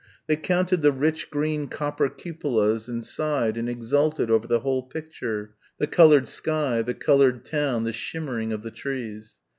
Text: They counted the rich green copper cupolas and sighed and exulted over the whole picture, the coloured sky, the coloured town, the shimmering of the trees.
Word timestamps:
They 0.25 0.35
counted 0.35 0.81
the 0.81 0.91
rich 0.91 1.29
green 1.29 1.67
copper 1.67 2.09
cupolas 2.09 2.87
and 2.87 3.05
sighed 3.05 3.55
and 3.55 3.69
exulted 3.69 4.31
over 4.31 4.47
the 4.47 4.61
whole 4.61 4.81
picture, 4.81 5.53
the 5.77 5.85
coloured 5.85 6.27
sky, 6.27 6.81
the 6.81 6.95
coloured 6.95 7.45
town, 7.45 7.83
the 7.83 7.93
shimmering 7.93 8.51
of 8.51 8.63
the 8.63 8.71
trees. 8.71 9.35